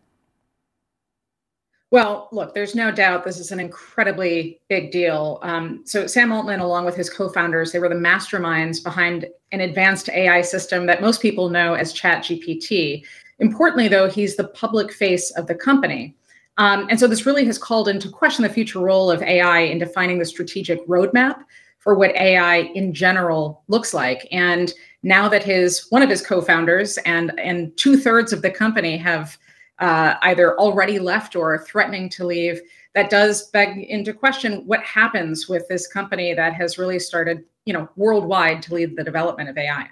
[1.90, 5.38] Well, look, there's no doubt this is an incredibly big deal.
[5.42, 9.60] Um, so, Sam Altman, along with his co founders, they were the masterminds behind an
[9.60, 13.04] advanced AI system that most people know as ChatGPT.
[13.38, 16.14] Importantly, though, he's the public face of the company.
[16.58, 19.78] Um, and so, this really has called into question the future role of AI in
[19.78, 21.42] defining the strategic roadmap
[21.78, 24.28] for what AI in general looks like.
[24.30, 28.98] And now that his one of his co-founders and and two thirds of the company
[28.98, 29.38] have
[29.78, 32.60] uh, either already left or threatening to leave,
[32.94, 37.72] that does beg into question what happens with this company that has really started, you
[37.72, 39.88] know, worldwide to lead the development of AI.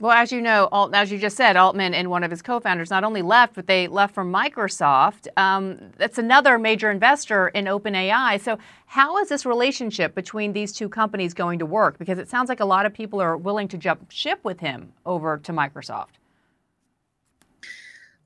[0.00, 2.88] Well, as you know, Alt, as you just said, Altman and one of his co-founders
[2.88, 5.28] not only left, but they left from Microsoft.
[5.36, 8.40] Um, that's another major investor in OpenAI.
[8.40, 11.98] So, how is this relationship between these two companies going to work?
[11.98, 14.90] Because it sounds like a lot of people are willing to jump ship with him
[15.04, 16.19] over to Microsoft.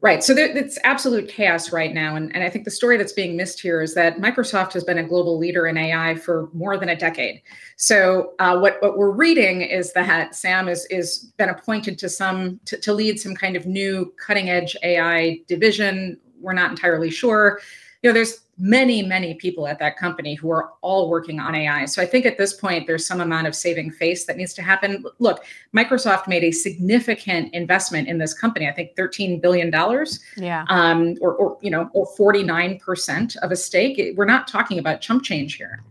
[0.05, 0.23] Right.
[0.23, 2.15] So there, it's absolute chaos right now.
[2.15, 4.99] And, and I think the story that's being missed here is that Microsoft has been
[4.99, 7.41] a global leader in AI for more than a decade.
[7.77, 12.61] So uh, what, what we're reading is that Sam is, is been appointed to some
[12.67, 16.21] to, to lead some kind of new cutting edge AI division.
[16.39, 17.61] We're not entirely sure.
[18.05, 21.87] You know, there's many, many people at that company who are all working on AI.
[21.87, 24.63] So I think at this point, there's some amount of saving face that needs to
[24.63, 25.03] happen.
[25.21, 25.43] Look,
[25.75, 28.69] Microsoft made a significant investment in this company.
[28.69, 29.73] I think $13 billion.
[30.37, 30.67] Yeah.
[30.69, 34.15] Um, or, or, you know, or 49% of a stake.
[34.19, 35.83] We're not talking about chump change here.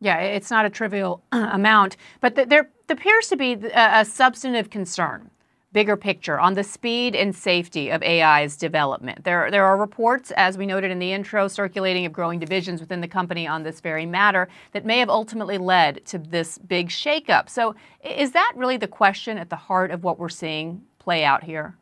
[0.00, 4.70] Yeah, it's not a trivial amount, but there, there appears to be a, a substantive
[4.70, 5.30] concern
[5.72, 9.24] bigger picture on the speed and safety of AI's development.
[9.24, 13.00] There, there are reports, as we noted in the intro, circulating of growing divisions within
[13.00, 17.48] the company on this very matter that may have ultimately led to this big shakeup.
[17.48, 21.44] So, is that really the question at the heart of what we're seeing play out
[21.44, 21.76] here?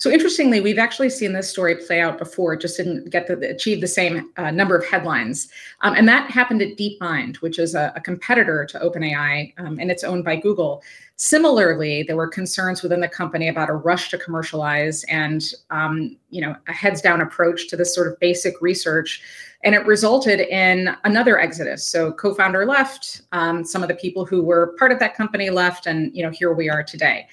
[0.00, 2.56] So interestingly, we've actually seen this story play out before.
[2.56, 5.48] Just didn't get to achieve the same uh, number of headlines,
[5.82, 9.90] um, and that happened at DeepMind, which is a, a competitor to OpenAI, um, and
[9.90, 10.82] it's owned by Google.
[11.16, 16.40] Similarly, there were concerns within the company about a rush to commercialize and um, you
[16.40, 19.20] know a heads down approach to this sort of basic research,
[19.64, 21.84] and it resulted in another exodus.
[21.84, 25.86] So co-founder left, um, some of the people who were part of that company left,
[25.86, 27.26] and you know here we are today.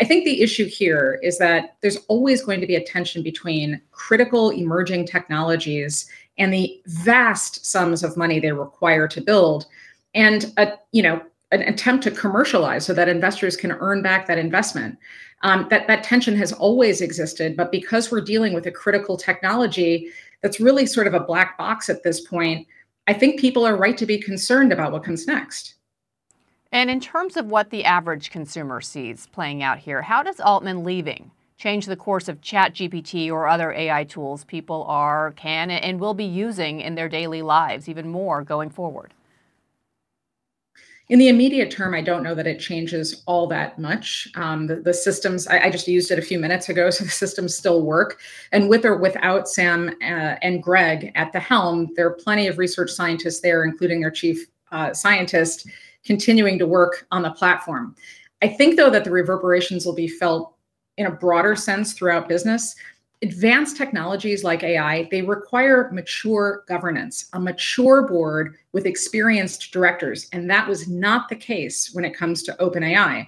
[0.00, 3.80] I think the issue here is that there's always going to be a tension between
[3.90, 9.66] critical emerging technologies and the vast sums of money they require to build
[10.14, 11.20] and a you know
[11.50, 14.98] an attempt to commercialize so that investors can earn back that investment.
[15.42, 20.10] Um, that that tension has always existed but because we're dealing with a critical technology
[20.42, 22.66] that's really sort of a black box at this point
[23.06, 25.74] i think people are right to be concerned about what comes next
[26.70, 30.84] and in terms of what the average consumer sees playing out here, how does Altman
[30.84, 36.14] leaving change the course of ChatGPT or other AI tools people are, can, and will
[36.14, 39.12] be using in their daily lives even more going forward?
[41.08, 44.28] In the immediate term, I don't know that it changes all that much.
[44.34, 47.10] Um, the, the, systems, I, I, just used it a few minutes ago, so the
[47.10, 48.20] systems still work.
[48.52, 52.58] And with or without Sam uh, and Greg at the helm, there are plenty of
[52.58, 55.66] research scientists there, including their chief uh, scientist
[56.08, 57.94] continuing to work on the platform.
[58.40, 60.54] I think, though, that the reverberations will be felt
[60.96, 62.74] in a broader sense throughout business.
[63.20, 70.30] Advanced technologies like AI, they require mature governance, a mature board with experienced directors.
[70.32, 73.26] And that was not the case when it comes to OpenAI.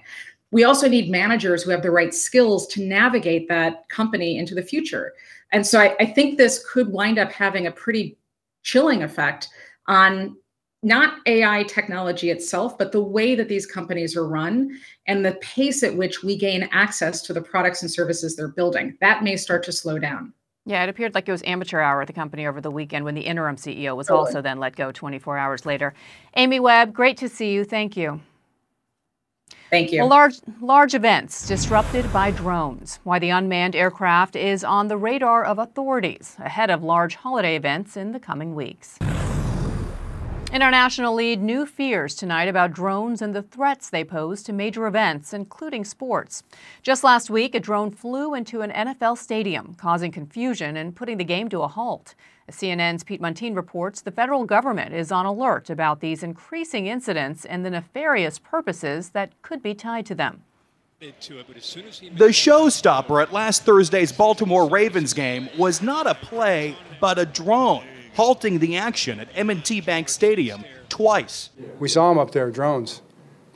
[0.49, 4.63] We also need managers who have the right skills to navigate that company into the
[4.63, 5.13] future.
[5.51, 8.17] And so I, I think this could wind up having a pretty
[8.63, 9.49] chilling effect
[9.87, 10.35] on
[10.83, 15.83] not AI technology itself, but the way that these companies are run and the pace
[15.83, 18.97] at which we gain access to the products and services they're building.
[18.99, 20.33] That may start to slow down.
[20.65, 23.15] Yeah, it appeared like it was amateur hour at the company over the weekend when
[23.15, 24.27] the interim CEO was totally.
[24.27, 25.93] also then let go 24 hours later.
[26.35, 27.63] Amy Webb, great to see you.
[27.63, 28.21] Thank you.
[29.71, 29.99] Thank you.
[29.99, 32.99] Well, large, large events disrupted by drones.
[33.03, 37.95] Why the unmanned aircraft is on the radar of authorities ahead of large holiday events
[37.95, 38.99] in the coming weeks.
[40.53, 45.31] International lead new fears tonight about drones and the threats they pose to major events,
[45.31, 46.43] including sports.
[46.83, 51.23] Just last week, a drone flew into an NFL stadium, causing confusion and putting the
[51.23, 52.15] game to a halt.
[52.49, 57.65] CNN's Pete Muntean reports, the federal government is on alert about these increasing incidents and
[57.65, 60.43] the nefarious purposes that could be tied to them.
[60.99, 61.07] The
[62.27, 67.85] showstopper at last Thursday's Baltimore Ravens game was not a play, but a drone
[68.15, 71.49] halting the action at M&T Bank Stadium twice.
[71.79, 73.01] We saw them up there, drones.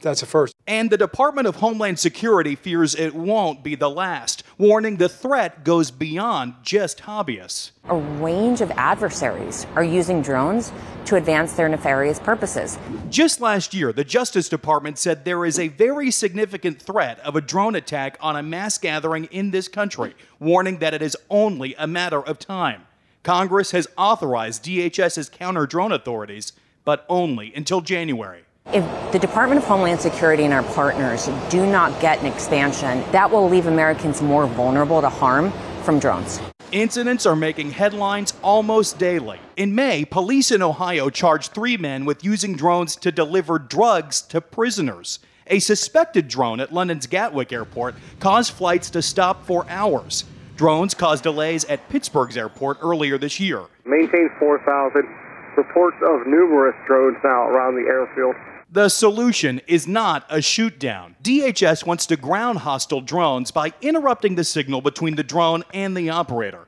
[0.01, 0.53] That's a first.
[0.67, 5.63] And the Department of Homeland Security fears it won't be the last, warning the threat
[5.63, 7.71] goes beyond just hobbyists.
[7.89, 10.71] A range of adversaries are using drones
[11.05, 12.77] to advance their nefarious purposes.
[13.09, 17.41] Just last year, the Justice Department said there is a very significant threat of a
[17.41, 21.87] drone attack on a mass gathering in this country, warning that it is only a
[21.87, 22.83] matter of time.
[23.25, 26.53] Congress has authorized DHS's counter drone authorities,
[26.83, 28.43] but only until January.
[28.67, 33.31] If the Department of Homeland Security and our partners do not get an expansion, that
[33.31, 35.51] will leave Americans more vulnerable to harm
[35.81, 36.39] from drones.
[36.71, 39.39] Incidents are making headlines almost daily.
[39.57, 44.39] In May, police in Ohio charged three men with using drones to deliver drugs to
[44.39, 45.17] prisoners.
[45.47, 50.25] A suspected drone at London's Gatwick Airport caused flights to stop for hours.
[50.55, 53.65] Drones caused delays at Pittsburgh's airport earlier this year.
[53.85, 55.03] Maintain 4,000.
[55.57, 58.35] Reports of numerous drones now around the airfield.
[58.71, 61.15] The solution is not a shoot down.
[61.21, 66.09] DHS wants to ground hostile drones by interrupting the signal between the drone and the
[66.09, 66.67] operator.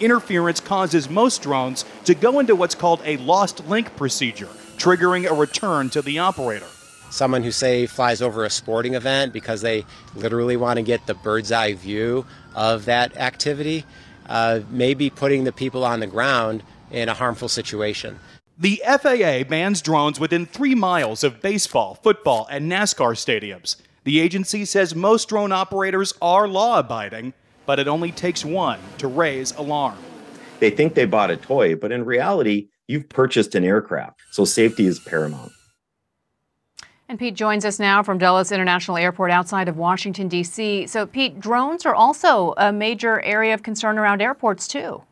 [0.00, 5.34] Interference causes most drones to go into what's called a lost link procedure, triggering a
[5.34, 6.66] return to the operator
[7.10, 11.14] someone who say flies over a sporting event because they literally want to get the
[11.14, 12.26] bird's eye view
[12.58, 13.84] of that activity
[14.26, 18.18] uh, may be putting the people on the ground in a harmful situation.
[18.58, 23.76] The FAA bans drones within three miles of baseball, football, and NASCAR stadiums.
[24.02, 27.32] The agency says most drone operators are law abiding,
[27.64, 29.98] but it only takes one to raise alarm.
[30.58, 34.86] They think they bought a toy, but in reality, you've purchased an aircraft, so safety
[34.86, 35.52] is paramount.
[37.10, 40.86] And Pete joins us now from Dulles International Airport outside of Washington, D.C.
[40.88, 45.02] So, Pete, drones are also a major area of concern around airports, too.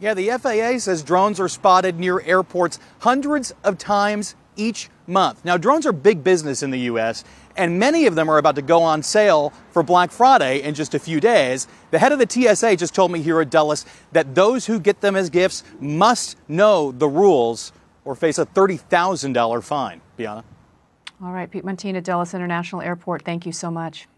[0.00, 5.44] Yeah, the FAA says drones are spotted near airports hundreds of times each month.
[5.44, 7.22] Now, drones are big business in the U.S.,
[7.56, 10.94] and many of them are about to go on sale for Black Friday in just
[10.94, 11.68] a few days.
[11.92, 15.00] The head of the TSA just told me here at Dulles that those who get
[15.00, 17.72] them as gifts must know the rules
[18.04, 20.00] or face a $30,000 fine.
[20.16, 20.44] Bianna?
[21.22, 24.08] All right, Pete Muntean, Dulles International Airport, thank you so much.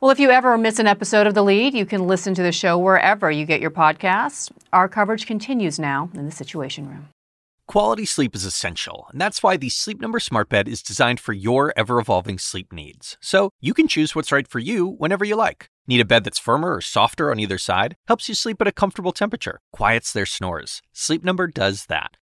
[0.00, 2.50] Well, if you ever miss an episode of The Lead, you can listen to the
[2.50, 4.50] show wherever you get your podcasts.
[4.72, 7.08] Our coverage continues now in the Situation Room.
[7.68, 11.32] Quality sleep is essential, and that's why the Sleep Number Smart Bed is designed for
[11.32, 13.16] your ever evolving sleep needs.
[13.20, 15.68] So you can choose what's right for you whenever you like.
[15.86, 17.94] Need a bed that's firmer or softer on either side?
[18.08, 20.82] Helps you sleep at a comfortable temperature, quiets their snores.
[20.92, 22.16] Sleep Number does that.